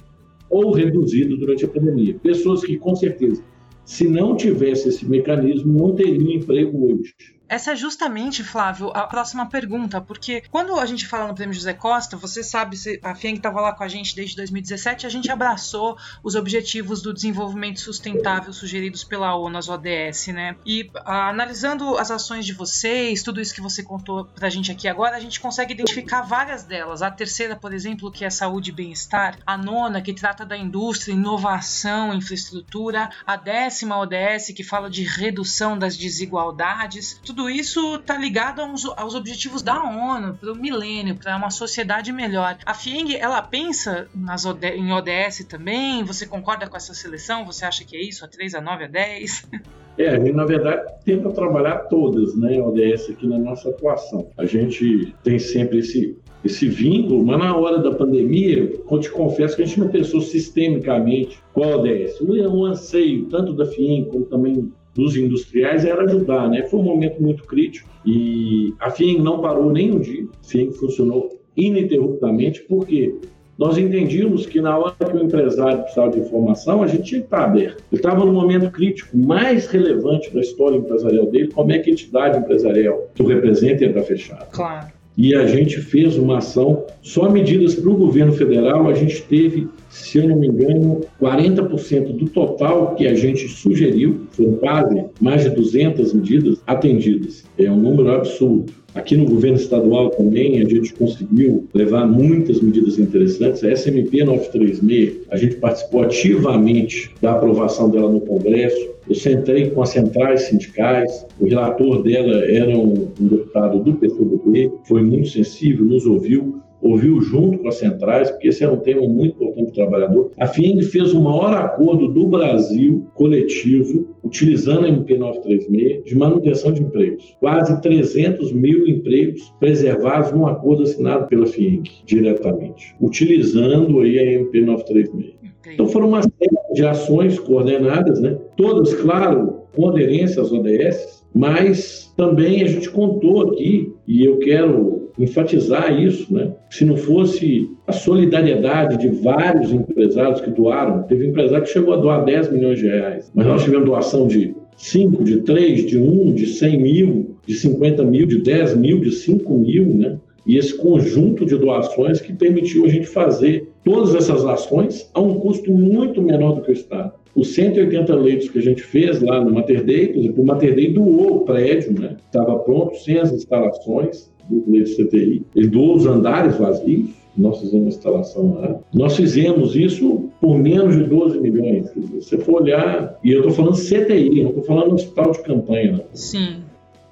ou 0.49 0.73
reduzido 0.73 1.37
durante 1.37 1.64
a 1.64 1.69
pandemia. 1.69 2.14
Pessoas 2.23 2.64
que, 2.64 2.76
com 2.76 2.95
certeza, 2.95 3.43
se 3.85 4.09
não 4.09 4.37
tivesse 4.37 4.88
esse 4.88 5.05
mecanismo, 5.07 5.73
não 5.73 5.95
teriam 5.95 6.31
emprego 6.31 6.93
hoje. 6.93 7.14
Essa 7.49 7.73
é 7.73 7.77
justamente, 7.77 8.43
Flávio, 8.43 8.91
a 8.95 9.07
próxima 9.07 9.47
pergunta, 9.47 10.01
porque 10.01 10.43
quando 10.51 10.79
a 10.79 10.87
gente 10.87 11.07
fala 11.07 11.29
no 11.29 11.35
Prêmio 11.35 11.55
José 11.55 11.75
Costa, 11.75 12.17
você 12.17 12.43
sabe, 12.43 12.77
a 13.03 13.15
FIENG 13.15 13.37
estava 13.37 13.61
lá 13.61 13.73
com 13.73 13.85
a 13.85 13.89
gente 13.89 14.17
desde 14.17 14.35
2017, 14.37 15.07
a 15.07 15.11
gente 15.11 15.31
abraçou 15.31 15.97
os 16.23 16.35
objetivos 16.35 17.03
do 17.03 17.13
desenvolvimento 17.13 17.81
sustentável 17.81 18.53
sugeridos 18.53 19.05
pela 19.05 19.37
ONU, 19.37 19.59
as 19.59 19.69
ODS, 19.69 20.29
né? 20.29 20.57
E 20.65 20.91
a, 21.05 21.29
analisando 21.29 21.99
as 21.99 22.11
ações 22.11 22.47
de 22.47 22.53
vocês, 22.53 23.23
tudo 23.23 23.41
isso 23.41 23.55
que 23.55 23.61
você 23.61 23.83
contou 23.83 24.25
pra 24.25 24.49
gente 24.49 24.73
aqui 24.73 24.89
agora, 24.89 25.17
a 25.17 25.21
gente 25.21 25.39
consegue 25.39 25.75
identificar 25.75 26.23
várias 26.23 26.65
delas. 26.65 27.03
A 27.03 27.11
terceira, 27.11 27.55
por 27.55 27.75
exemplo, 27.75 28.11
que 28.11 28.25
é 28.25 28.31
saúde 28.31 28.71
e 28.71 28.75
bem-estar, 28.75 29.39
a 29.47 29.57
nona, 29.57 30.01
que 30.01 30.15
trata 30.15 30.47
da 30.47 30.57
indústria, 30.57 31.13
inovação, 31.13 32.15
infraestrutura, 32.15 33.11
a 33.27 33.37
décima 33.37 33.99
ODS, 33.99 34.53
que 34.55 34.65
fala 34.65 34.89
de 34.89 35.03
redução 35.05 35.79
das 35.79 35.97
desigualdades, 35.97 37.21
tudo 37.25 37.34
tudo 37.35 37.50
isso 37.50 37.97
está 37.97 38.17
ligado 38.17 38.61
aos, 38.61 38.85
aos, 38.97 39.14
objetivos 39.17 39.61
da 39.61 39.83
ONU, 39.83 40.35
para 40.35 40.53
o 40.53 40.57
milênio, 40.57 41.17
para 41.17 41.37
uma 41.37 41.50
sociedade 41.50 42.12
melhor. 42.12 42.57
A 42.64 42.73
FIENG, 42.73 43.17
ela 43.17 43.43
pensa 43.43 44.07
nas 44.14 44.47
OD, 44.47 44.69
em 44.69 44.93
ODS 44.93 45.45
também? 45.49 46.05
Você 46.05 46.26
concorda 46.26 46.69
com 46.69 46.76
essa 46.76 46.95
seleção? 46.95 47.45
Você 47.45 47.64
acha 47.64 47.85
que 47.85 47.97
é 47.97 48.00
isso, 48.00 48.25
a 48.25 48.29
3, 48.29 48.55
a 48.55 48.61
9, 48.61 48.85
a 48.85 48.88
10? 48.88 49.49
É, 49.97 50.11
gente, 50.11 50.33
na 50.33 50.45
verdade, 50.45 50.93
tenta 51.05 51.31
trabalhar 51.31 51.85
todas, 51.85 52.35
né, 52.37 52.61
ODS 52.61 53.11
aqui 53.11 53.29
na 53.29 53.38
nossa 53.38 53.69
atuação. 53.69 54.29
A 54.37 54.45
gente 54.45 55.14
tem 55.23 55.38
sempre 55.38 55.79
esse, 55.79 56.19
esse 56.45 56.67
vínculo, 56.67 57.25
mas 57.25 57.38
na 57.38 57.57
hora 57.57 57.79
da 57.79 57.95
pandemia, 57.95 58.73
eu 58.91 58.99
te 58.99 59.09
confesso 59.09 59.55
que 59.55 59.62
a 59.62 59.64
gente 59.64 59.79
não 59.79 59.87
pensou 59.87 60.21
sistemicamente 60.21 61.38
qual 61.53 61.75
a 61.75 61.76
ODS. 61.76 62.21
O 62.21 62.64
anseio, 62.64 63.26
tanto 63.26 63.53
da 63.53 63.67
FIEM 63.67 64.07
como 64.07 64.25
também 64.25 64.73
dos 64.95 65.17
industriais 65.17 65.85
era 65.85 66.05
ajudar, 66.05 66.49
né? 66.49 66.63
Foi 66.65 66.81
um 66.81 66.85
momento 66.85 67.21
muito 67.21 67.45
crítico 67.45 67.89
e 68.07 68.73
a 68.79 68.91
FIENG 68.91 69.21
não 69.21 69.41
parou 69.41 69.73
nem 69.73 69.93
um 69.93 69.99
dia. 69.99 70.25
A 70.41 70.47
FIENG 70.47 70.73
funcionou 70.75 71.41
ininterruptamente 71.57 72.63
porque 72.69 73.15
nós 73.57 73.79
entendíamos 73.79 74.47
que 74.47 74.61
na 74.61 74.77
hora 74.77 74.95
que 74.99 75.17
o 75.17 75.23
empresário 75.23 75.83
precisava 75.83 76.11
de 76.11 76.21
informação, 76.21 76.83
a 76.83 76.89
gente 76.89 77.05
tinha 77.05 77.21
que 77.21 77.27
estar 77.27 77.45
aberto. 77.45 77.85
Ele 77.93 78.01
estava 78.01 78.25
no 78.25 78.33
momento 78.33 78.71
crítico 78.71 79.17
mais 79.17 79.67
relevante 79.67 80.33
da 80.35 80.41
história 80.41 80.77
empresarial 80.77 81.27
dele, 81.27 81.53
como 81.53 81.71
é 81.71 81.79
que 81.79 81.91
a 81.91 81.93
entidade 81.93 82.39
empresarial 82.39 83.09
que 83.15 83.23
o 83.23 83.27
representa 83.27 83.85
ia 83.85 83.91
estar 83.91 84.03
fechada. 84.03 84.47
Claro. 84.47 84.94
E 85.16 85.35
a 85.35 85.47
gente 85.47 85.80
fez 85.80 86.16
uma 86.16 86.38
ação, 86.38 86.85
só 87.00 87.30
medidas 87.30 87.76
para 87.76 87.88
o 87.88 87.97
governo 87.97 88.33
federal, 88.33 88.88
a 88.88 88.94
gente 88.94 89.23
teve, 89.23 89.68
se 89.88 90.18
eu 90.18 90.28
não 90.28 90.37
me 90.37 90.49
engano, 90.49 91.02
40% 91.21 92.16
do 92.16 92.28
total 92.28 92.97
que 92.97 93.06
a 93.06 93.14
gente 93.14 93.47
sugeriu, 93.47 94.23
foram 94.30 94.54
quase 94.54 95.04
mais 95.21 95.44
de 95.44 95.50
200 95.50 96.12
medidas 96.14 96.61
atendidas. 96.66 97.44
É 97.56 97.71
um 97.71 97.76
número 97.76 98.11
absurdo. 98.11 98.73
Aqui 98.95 99.17
no 99.17 99.25
governo 99.27 99.57
estadual 99.57 100.11
também 100.11 100.61
a 100.61 100.69
gente 100.69 100.95
conseguiu 100.95 101.67
levar 101.75 102.07
muitas 102.07 102.61
medidas 102.61 102.97
interessantes. 102.97 103.65
A 103.65 103.73
SMP 103.73 104.23
936, 104.23 105.23
a 105.31 105.37
gente 105.37 105.57
participou 105.57 106.05
ativamente 106.05 107.13
da 107.21 107.33
aprovação 107.33 107.91
dela 107.91 108.11
no 108.11 108.21
Congresso. 108.21 108.95
Eu 109.09 109.15
sentei 109.17 109.71
com 109.71 109.83
as 109.83 109.91
centrais 109.91 110.43
sindicais, 110.43 111.27
o 111.41 111.47
relator 111.47 112.03
dela 112.03 112.45
era 112.45 112.71
um, 112.79 113.09
deputado 113.19 113.81
do 113.81 113.95
PCdoB, 113.95 114.73
foi 114.85 115.03
muito 115.03 115.29
sensível, 115.29 115.85
nos 115.85 116.07
ouviu, 116.07 116.63
ouviu 116.85 117.21
junto 117.23 117.59
com 117.59 117.69
as 117.69 117.76
centrais, 117.76 118.31
porque 118.31 118.49
esse 118.49 118.62
é 118.62 118.71
um 118.71 118.76
tema 118.76 119.09
muito 119.09 119.37
importante 119.37 119.55
para 119.55 119.71
o 119.71 119.73
trabalhador. 119.73 120.31
A 120.38 120.47
FIENG 120.47 120.83
fez 120.83 121.14
o 121.14 121.21
maior 121.21 121.55
acordo 121.55 122.09
do 122.09 122.26
Brasil 122.26 123.07
coletivo, 123.14 124.14
utilizando 124.23 124.85
a 124.85 124.88
MP 124.88 125.17
936, 125.17 126.05
de 126.05 126.17
manutenção 126.17 126.73
de 126.73 126.83
empregos. 126.83 127.37
Quase 127.41 127.81
300 127.81 128.53
mil 128.53 128.87
empregos 128.87 129.55
preservados 129.59 130.33
num 130.33 130.47
acordo 130.47 130.83
assinado 130.83 131.26
pela 131.26 131.47
FIENG, 131.47 131.91
diretamente, 132.05 132.95
utilizando 133.00 134.00
aí 134.00 134.19
a 134.19 134.33
MP 134.33 134.61
936. 134.61 135.35
Então 135.73 135.88
foram 135.88 136.09
uma 136.09 136.23
série 136.23 136.75
de 136.75 136.85
ações 136.85 137.38
coordenadas, 137.38 138.21
né? 138.21 138.37
todas, 138.57 138.93
claro, 138.95 139.62
com 139.75 139.88
aderência 139.88 140.43
às 140.43 140.53
ODS, 140.53 141.25
mas 141.35 142.12
também 142.17 142.62
a 142.62 142.67
gente 142.67 142.91
contou 142.91 143.50
aqui, 143.50 143.93
e 144.07 144.25
eu 144.25 144.38
quero 144.38 145.04
enfatizar 145.18 146.00
isso, 146.00 146.33
né? 146.33 146.52
Se 146.71 146.85
não 146.85 146.97
fosse 146.97 147.71
a 147.87 147.92
solidariedade 147.92 148.99
de 148.99 149.09
vários 149.23 149.73
empresários 149.73 150.40
que 150.40 150.50
doaram, 150.50 151.02
teve 151.04 151.28
empresário 151.28 151.64
que 151.64 151.73
chegou 151.73 151.94
a 151.94 151.99
doar 151.99 152.25
10 152.25 152.52
milhões 152.52 152.78
de 152.78 152.87
reais, 152.87 153.30
mas 153.35 153.47
nós 153.47 153.62
tivemos 153.62 153.87
doação 153.87 154.26
de 154.26 154.54
5, 154.76 155.23
de 155.23 155.42
3, 155.42 155.87
de 155.87 155.99
1, 155.99 156.35
de 156.35 156.47
100 156.47 156.83
mil, 156.83 157.37
de 157.47 157.54
50 157.54 158.04
mil, 158.04 158.26
de 158.26 158.42
10 158.42 158.76
mil, 158.76 159.00
de 159.00 159.12
5 159.12 159.54
mil, 159.54 159.87
né? 159.87 160.18
E 160.47 160.59
esse 160.59 160.76
conjunto 160.76 161.47
de 161.47 161.56
doações 161.56 162.21
que 162.21 162.33
permitiu 162.33 162.85
a 162.85 162.88
gente 162.88 163.06
fazer 163.06 163.68
todas 163.83 164.14
essas 164.14 164.44
ações 164.44 165.11
a 165.14 165.21
um 165.21 165.35
custo 165.35 165.73
muito 165.73 166.21
menor 166.21 166.56
do 166.56 166.62
que 166.62 166.71
o 166.71 166.75
Estado. 166.75 167.12
Os 167.35 167.54
180 167.54 168.14
leitos 168.14 168.49
que 168.49 168.59
a 168.59 168.62
gente 168.62 168.83
fez 168.83 169.21
lá 169.21 169.42
no 169.42 169.52
Mater 169.52 169.83
Dei, 169.83 170.09
por 170.09 170.18
exemplo, 170.18 170.42
o 170.42 170.47
Mater 170.47 170.75
Dei 170.75 170.92
doou 170.92 171.37
o 171.37 171.40
prédio, 171.40 171.99
né? 171.99 172.16
Estava 172.26 172.59
pronto, 172.59 172.97
sem 172.97 173.18
as 173.18 173.33
instalações 173.33 174.30
do 174.49 174.71
leito 174.71 174.97
CTI. 174.97 175.45
Doou 175.69 175.97
os 175.97 176.07
andares 176.07 176.57
vazios, 176.57 177.11
nós 177.37 177.59
fizemos 177.59 177.87
a 177.87 177.89
instalação 177.89 178.55
lá. 178.55 178.79
Nós 178.93 179.17
fizemos 179.17 179.75
isso 179.75 180.31
por 180.41 180.59
menos 180.59 180.97
de 180.97 181.05
12 181.05 181.41
milhões. 181.41 181.91
Se 181.91 182.01
você 182.01 182.39
for 182.39 182.63
olhar, 182.63 183.19
e 183.25 183.33
eu 183.33 183.41
estou 183.41 183.53
falando 183.53 183.77
CTI, 183.77 184.43
não 184.43 184.51
estou 184.51 184.65
falando 184.65 184.95
hospital 184.95 185.33
de 185.33 185.43
campanha. 185.43 185.93
Não. 185.93 186.05
Sim. 186.13 186.57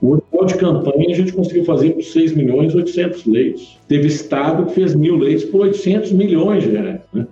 O 0.00 0.14
hospital 0.14 0.46
de 0.46 0.54
campanha 0.56 1.10
a 1.10 1.14
gente 1.14 1.32
conseguiu 1.32 1.64
fazer 1.64 1.90
por 1.90 2.02
6 2.02 2.34
milhões 2.34 2.72
e 2.72 2.76
800 2.76 3.26
leitos. 3.26 3.78
Teve 3.86 4.08
estado 4.08 4.66
que 4.66 4.74
fez 4.74 4.94
mil 4.94 5.16
leitos 5.16 5.44
por 5.44 5.62
800 5.62 6.12
milhões 6.12 6.64
de 6.64 6.70
reais. 6.70 7.00
Né? 7.12 7.26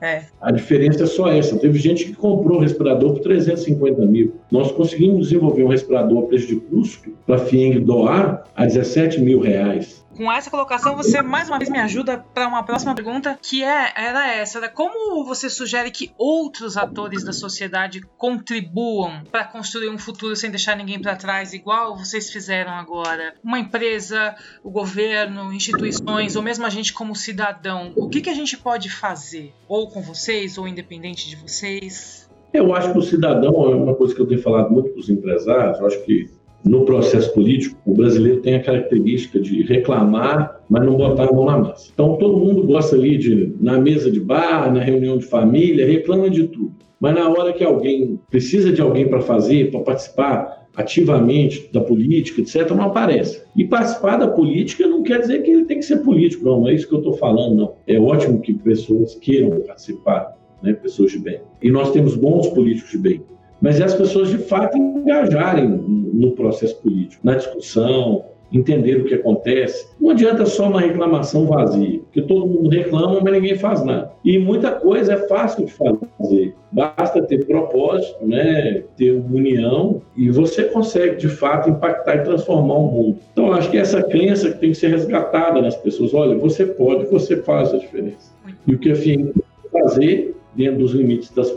É. 0.00 0.22
A 0.40 0.50
diferença 0.50 1.04
é 1.04 1.06
só 1.06 1.28
essa. 1.28 1.58
Teve 1.58 1.78
gente 1.78 2.04
que 2.04 2.14
comprou 2.14 2.58
um 2.58 2.60
respirador 2.60 3.14
por 3.14 3.20
350 3.20 4.06
mil. 4.06 4.34
Nós 4.50 4.72
conseguimos 4.72 5.28
desenvolver 5.28 5.64
um 5.64 5.68
respirador 5.68 6.24
a 6.24 6.26
preço 6.26 6.48
de 6.48 6.56
custo 6.56 7.10
para 7.26 7.36
a 7.36 7.38
FIENG 7.38 7.80
doar 7.80 8.44
a 8.54 8.66
17 8.66 9.20
mil 9.20 9.40
reais. 9.40 10.01
Com 10.16 10.30
essa 10.30 10.50
colocação, 10.50 10.96
você 10.96 11.22
mais 11.22 11.48
uma 11.48 11.58
vez 11.58 11.70
me 11.70 11.78
ajuda 11.78 12.18
para 12.18 12.46
uma 12.46 12.62
próxima 12.62 12.94
pergunta, 12.94 13.38
que 13.40 13.62
é, 13.62 13.92
era 13.96 14.32
essa: 14.34 14.58
era 14.58 14.68
como 14.68 15.24
você 15.24 15.48
sugere 15.48 15.90
que 15.90 16.12
outros 16.18 16.76
atores 16.76 17.24
da 17.24 17.32
sociedade 17.32 18.00
contribuam 18.18 19.22
para 19.30 19.44
construir 19.44 19.88
um 19.88 19.98
futuro 19.98 20.36
sem 20.36 20.50
deixar 20.50 20.76
ninguém 20.76 21.00
para 21.00 21.16
trás, 21.16 21.52
igual 21.52 21.96
vocês 21.96 22.30
fizeram 22.30 22.72
agora? 22.72 23.34
Uma 23.42 23.58
empresa, 23.58 24.34
o 24.62 24.70
governo, 24.70 25.52
instituições, 25.52 26.36
ou 26.36 26.42
mesmo 26.42 26.66
a 26.66 26.70
gente 26.70 26.92
como 26.92 27.16
cidadão, 27.16 27.92
o 27.96 28.08
que, 28.08 28.20
que 28.20 28.30
a 28.30 28.34
gente 28.34 28.56
pode 28.58 28.90
fazer? 28.90 29.54
Ou 29.66 29.88
com 29.88 30.02
vocês, 30.02 30.58
ou 30.58 30.68
independente 30.68 31.28
de 31.28 31.36
vocês? 31.36 32.30
Eu 32.52 32.74
acho 32.74 32.92
que 32.92 32.98
o 32.98 33.02
cidadão 33.02 33.54
é 33.70 33.74
uma 33.74 33.94
coisa 33.94 34.14
que 34.14 34.20
eu 34.20 34.26
tenho 34.26 34.42
falado 34.42 34.70
muito 34.70 34.90
para 34.90 35.00
os 35.00 35.08
empresários. 35.08 35.78
Eu 35.78 35.86
acho 35.86 36.04
que 36.04 36.30
no 36.64 36.84
processo 36.84 37.32
político, 37.34 37.76
o 37.84 37.94
brasileiro 37.94 38.40
tem 38.40 38.54
a 38.54 38.62
característica 38.62 39.40
de 39.40 39.62
reclamar, 39.62 40.60
mas 40.68 40.84
não 40.84 40.96
botar 40.96 41.28
a 41.28 41.32
mão 41.32 41.44
na 41.44 41.58
massa. 41.58 41.90
Então, 41.92 42.16
todo 42.16 42.38
mundo 42.38 42.62
gosta 42.62 42.94
ali 42.94 43.18
de, 43.18 43.54
na 43.60 43.78
mesa 43.78 44.10
de 44.10 44.20
bar, 44.20 44.72
na 44.72 44.80
reunião 44.80 45.18
de 45.18 45.24
família, 45.24 45.86
reclama 45.86 46.30
de 46.30 46.44
tudo. 46.44 46.72
Mas 47.00 47.14
na 47.16 47.28
hora 47.28 47.52
que 47.52 47.64
alguém 47.64 48.20
precisa 48.30 48.72
de 48.72 48.80
alguém 48.80 49.08
para 49.08 49.20
fazer, 49.20 49.72
para 49.72 49.80
participar 49.80 50.62
ativamente 50.76 51.68
da 51.72 51.80
política, 51.80 52.40
etc., 52.40 52.70
não 52.70 52.82
aparece. 52.84 53.42
E 53.56 53.64
participar 53.64 54.16
da 54.16 54.28
política 54.28 54.86
não 54.86 55.02
quer 55.02 55.20
dizer 55.20 55.42
que 55.42 55.50
ele 55.50 55.64
tem 55.64 55.78
que 55.78 55.84
ser 55.84 55.98
político, 55.98 56.44
não, 56.44 56.60
não 56.60 56.68
é 56.68 56.74
isso 56.74 56.88
que 56.88 56.94
eu 56.94 56.98
estou 56.98 57.14
falando, 57.14 57.56
não. 57.56 57.74
É 57.88 57.98
ótimo 57.98 58.40
que 58.40 58.54
pessoas 58.54 59.16
queiram 59.16 59.50
participar, 59.62 60.32
né, 60.62 60.72
pessoas 60.74 61.10
de 61.10 61.18
bem. 61.18 61.40
E 61.60 61.70
nós 61.70 61.90
temos 61.90 62.14
bons 62.14 62.46
políticos 62.48 62.92
de 62.92 62.98
bem 62.98 63.20
mas 63.62 63.80
é 63.80 63.84
as 63.84 63.94
pessoas 63.94 64.28
de 64.28 64.38
fato 64.38 64.76
engajarem 64.76 65.68
no 65.68 66.32
processo 66.32 66.76
político, 66.82 67.24
na 67.24 67.36
discussão, 67.36 68.24
entender 68.52 68.96
o 68.96 69.04
que 69.04 69.14
acontece. 69.14 69.88
Não 70.00 70.10
adianta 70.10 70.44
só 70.44 70.68
uma 70.68 70.80
reclamação 70.80 71.46
vazia, 71.46 72.00
porque 72.00 72.22
todo 72.22 72.46
mundo 72.46 72.68
reclama, 72.68 73.20
mas 73.22 73.32
ninguém 73.32 73.56
faz 73.56 73.82
nada. 73.84 74.12
E 74.24 74.38
muita 74.38 74.72
coisa 74.72 75.14
é 75.14 75.28
fácil 75.28 75.64
de 75.64 75.72
fazer. 75.72 76.54
Basta 76.70 77.22
ter 77.22 77.46
propósito, 77.46 78.26
né? 78.26 78.82
ter 78.96 79.12
união 79.12 80.02
e 80.16 80.30
você 80.30 80.64
consegue 80.64 81.16
de 81.16 81.28
fato 81.28 81.70
impactar 81.70 82.16
e 82.16 82.24
transformar 82.24 82.74
o 82.74 82.90
mundo. 82.90 83.18
Então, 83.32 83.52
acho 83.52 83.70
que 83.70 83.78
essa 83.78 84.02
crença 84.02 84.50
que 84.50 84.58
tem 84.58 84.70
que 84.70 84.76
ser 84.76 84.88
resgatada 84.88 85.62
nas 85.62 85.76
pessoas. 85.76 86.12
Olha, 86.12 86.36
você 86.36 86.66
pode, 86.66 87.06
você 87.06 87.36
faz 87.36 87.72
a 87.72 87.78
diferença. 87.78 88.32
E 88.66 88.74
o 88.74 88.78
que 88.78 88.90
a 88.90 88.94
FIEM 88.94 89.32
fazer 89.70 90.36
dentro 90.54 90.80
dos 90.80 90.92
limites 90.92 91.30
das 91.30 91.50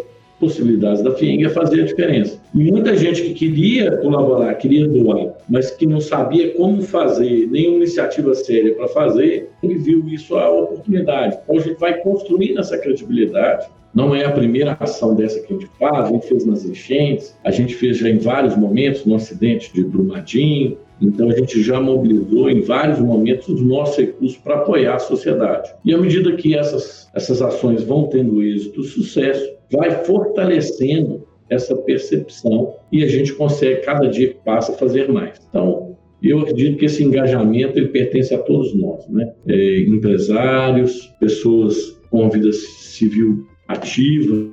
possibilidades 0.46 1.02
da 1.02 1.12
FIENG 1.12 1.50
fazer 1.50 1.82
a 1.82 1.86
diferença. 1.86 2.40
E 2.54 2.72
muita 2.72 2.96
gente 2.96 3.24
que 3.24 3.34
queria 3.34 3.98
colaborar, 3.98 4.54
queria 4.56 4.88
doar, 4.88 5.34
mas 5.50 5.72
que 5.72 5.88
não 5.88 6.00
sabia 6.00 6.54
como 6.54 6.82
fazer, 6.82 7.48
nenhuma 7.50 7.78
iniciativa 7.78 8.34
séria 8.36 8.76
para 8.76 8.88
fazer, 8.88 9.50
viu 9.64 10.08
isso 10.08 10.36
a 10.36 10.50
oportunidade. 10.50 11.38
Então 11.44 11.58
a 11.58 11.60
gente 11.60 11.80
vai 11.80 12.00
construindo 12.02 12.60
essa 12.60 12.78
credibilidade. 12.78 13.68
Não 13.94 14.14
é 14.14 14.26
a 14.26 14.32
primeira 14.32 14.76
ação 14.80 15.16
dessa 15.16 15.40
que 15.40 15.54
a 15.54 15.56
gente 15.56 15.72
faz, 15.80 16.10
a 16.10 16.12
gente 16.12 16.28
fez 16.28 16.46
nas 16.46 16.66
enchentes, 16.66 17.36
a 17.44 17.50
gente 17.50 17.74
fez 17.74 17.98
já 17.98 18.10
em 18.10 18.18
vários 18.18 18.56
momentos 18.56 19.06
no 19.06 19.16
acidente 19.16 19.74
de 19.74 19.84
Brumadinho, 19.84 20.78
então, 21.02 21.30
a 21.30 21.34
gente 21.34 21.62
já 21.62 21.80
mobilizou 21.80 22.50
em 22.50 22.62
vários 22.62 23.00
momentos 23.00 23.48
os 23.50 23.62
nossos 23.62 23.98
recursos 23.98 24.38
para 24.38 24.56
apoiar 24.56 24.96
a 24.96 25.00
sociedade. 25.00 25.70
E 25.84 25.94
à 25.94 25.98
medida 25.98 26.36
que 26.36 26.56
essas, 26.56 27.10
essas 27.14 27.42
ações 27.42 27.84
vão 27.84 28.08
tendo 28.08 28.42
êxito, 28.42 28.84
sucesso, 28.84 29.56
vai 29.72 29.92
fortalecendo 30.06 31.28
essa 31.50 31.76
percepção 31.76 32.74
e 32.92 33.04
a 33.04 33.08
gente 33.08 33.34
consegue, 33.34 33.82
cada 33.82 34.08
dia 34.08 34.30
que 34.30 34.40
passa, 34.44 34.74
fazer 34.74 35.12
mais. 35.12 35.40
Então, 35.50 35.96
eu 36.24 36.40
acredito 36.40 36.78
que 36.78 36.86
esse 36.86 37.04
engajamento 37.04 37.78
ele 37.78 37.90
pertence 37.90 38.34
a 38.34 38.40
todos 38.40 38.74
nós, 38.74 39.08
né? 39.10 39.32
É, 39.48 39.82
empresários, 39.82 41.14
pessoas 41.20 42.00
com 42.10 42.30
vida 42.30 42.52
civil 42.52 43.46
ativa, 43.68 44.52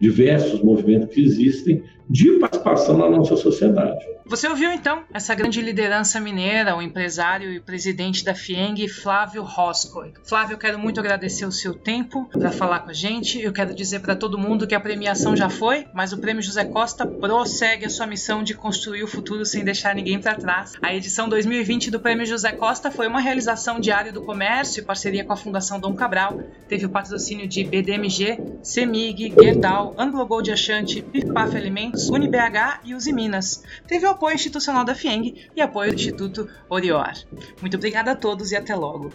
diversos 0.00 0.62
movimentos 0.62 1.14
que 1.14 1.22
existem 1.22 1.82
de 2.08 2.38
participação 2.38 2.98
na 2.98 3.08
nossa 3.08 3.36
sociedade. 3.36 4.14
Você 4.26 4.48
ouviu 4.48 4.72
então 4.72 5.04
essa 5.12 5.34
grande 5.34 5.60
liderança 5.60 6.18
mineira, 6.18 6.74
o 6.74 6.80
empresário 6.80 7.52
e 7.52 7.60
presidente 7.60 8.24
da 8.24 8.34
FIENG, 8.34 8.88
Flávio 8.88 9.42
Roscoe. 9.42 10.14
Flávio, 10.24 10.54
eu 10.54 10.58
quero 10.58 10.78
muito 10.78 10.98
agradecer 10.98 11.44
o 11.44 11.52
seu 11.52 11.74
tempo 11.74 12.26
para 12.32 12.50
falar 12.50 12.80
com 12.80 12.90
a 12.90 12.94
gente. 12.94 13.38
Eu 13.38 13.52
quero 13.52 13.74
dizer 13.74 14.00
para 14.00 14.16
todo 14.16 14.38
mundo 14.38 14.66
que 14.66 14.74
a 14.74 14.80
premiação 14.80 15.36
já 15.36 15.50
foi, 15.50 15.86
mas 15.92 16.14
o 16.14 16.18
Prêmio 16.18 16.42
José 16.42 16.64
Costa 16.64 17.06
prossegue 17.06 17.84
a 17.84 17.90
sua 17.90 18.06
missão 18.06 18.42
de 18.42 18.54
construir 18.54 19.04
o 19.04 19.08
futuro 19.08 19.44
sem 19.44 19.62
deixar 19.62 19.94
ninguém 19.94 20.18
para 20.18 20.34
trás. 20.34 20.72
A 20.80 20.94
edição 20.94 21.28
2020 21.28 21.90
do 21.90 22.00
Prêmio 22.00 22.24
José 22.24 22.52
Costa 22.52 22.90
foi 22.90 23.06
uma 23.06 23.20
realização 23.20 23.78
diária 23.78 24.10
do 24.10 24.22
comércio 24.22 24.80
em 24.80 24.84
parceria 24.84 25.22
com 25.22 25.34
a 25.34 25.36
Fundação 25.36 25.78
Dom 25.78 25.94
Cabral. 25.94 26.40
Teve 26.66 26.86
o 26.86 26.90
patrocínio 26.90 27.46
de 27.46 27.62
BDMG, 27.62 28.38
CEMIG, 28.62 29.34
Gerdau, 29.38 29.94
Anglo 29.98 30.24
Gold 30.26 30.50
Achante, 30.50 31.02
Pipaf 31.02 31.54
Alimentos, 31.54 31.93
UniBH 32.10 32.80
e 32.84 32.94
Uzi 32.94 33.12
Minas. 33.12 33.62
Teve 33.86 34.06
o 34.06 34.10
apoio 34.10 34.34
institucional 34.34 34.84
da 34.84 34.94
FIENG 34.94 35.50
e 35.54 35.60
apoio 35.60 35.90
do 35.90 35.96
Instituto 35.96 36.48
Orior. 36.68 37.12
Muito 37.60 37.76
obrigada 37.76 38.12
a 38.12 38.16
todos 38.16 38.52
e 38.52 38.56
até 38.56 38.74
logo. 38.74 39.12